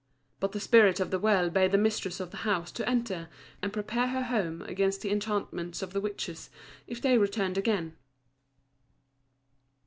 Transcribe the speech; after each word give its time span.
But 0.39 0.51
the 0.53 0.59
Spirit 0.59 0.99
of 0.99 1.11
the 1.11 1.19
Well 1.19 1.51
bade 1.51 1.71
the 1.71 1.77
mistress 1.77 2.19
of 2.19 2.31
the 2.31 2.37
house 2.37 2.71
to 2.71 2.89
enter 2.89 3.29
and 3.61 3.71
prepare 3.71 4.07
her 4.07 4.23
home 4.23 4.63
against 4.63 5.01
the 5.01 5.11
enchantments 5.11 5.83
of 5.83 5.93
the 5.93 6.01
witches 6.01 6.49
if 6.87 6.99
they 6.99 7.19
returned 7.19 7.55
again. 7.55 7.95